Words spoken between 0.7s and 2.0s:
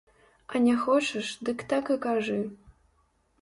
хочаш, дык так і